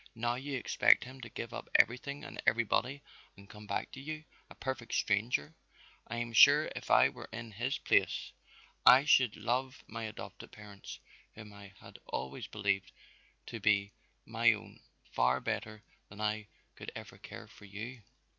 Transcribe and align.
Now 0.15 0.33
you 0.33 0.57
expect 0.57 1.03
him 1.03 1.21
to 1.21 1.29
give 1.29 1.53
up 1.53 1.69
everything 1.75 2.23
and 2.23 2.41
everybody 2.47 3.03
and 3.37 3.47
come 3.47 3.67
back 3.67 3.91
to 3.91 3.99
you, 4.01 4.23
a 4.49 4.55
perfect 4.55 4.95
stranger. 4.95 5.53
I 6.07 6.15
am 6.17 6.33
sure 6.33 6.71
if 6.75 6.89
I 6.89 7.07
were 7.09 7.29
in 7.31 7.51
his 7.51 7.77
place, 7.77 8.31
I 8.83 9.05
should 9.05 9.37
love 9.37 9.83
my 9.85 10.05
adopted 10.05 10.51
parents 10.51 10.97
whom 11.35 11.53
I 11.53 11.73
had 11.81 11.99
always 12.07 12.47
believed 12.47 12.91
to 13.45 13.59
be 13.59 13.93
my 14.25 14.53
own 14.53 14.79
far 15.11 15.39
better 15.39 15.83
than 16.09 16.19
I 16.19 16.47
could 16.75 16.91
ever 16.95 17.19
care 17.19 17.45
for 17.47 17.65
you." 17.65 18.01